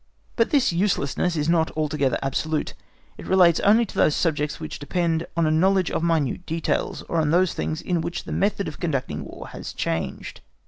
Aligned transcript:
But 0.35 0.49
this 0.49 0.73
uselessness 0.73 1.35
is 1.35 1.47
not 1.47 1.69
altogether 1.77 2.17
absolute, 2.23 2.73
it 3.19 3.27
relates 3.27 3.59
only 3.59 3.85
to 3.85 3.93
those 3.93 4.15
subjects 4.15 4.59
which 4.59 4.79
depend 4.79 5.27
on 5.37 5.45
a 5.45 5.51
knowledge 5.51 5.91
of 5.91 6.01
minute 6.01 6.43
details, 6.47 7.03
or 7.03 7.21
on 7.21 7.29
those 7.29 7.53
things 7.53 7.83
in 7.83 8.01
which 8.01 8.23
the 8.23 8.31
method 8.31 8.67
of 8.67 8.79
conducting 8.79 9.23
war 9.23 9.49
has 9.49 9.73
changed. 9.73 10.41